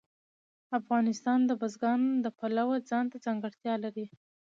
افغانستان 0.79 1.39
د 1.45 1.51
بزګان 1.61 2.01
د 2.23 2.25
پلوه 2.37 2.77
ځانته 2.89 3.17
ځانګړتیا 3.25 3.73
لري. 3.83 4.05